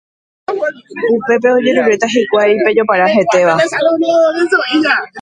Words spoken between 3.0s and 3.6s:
hetéva.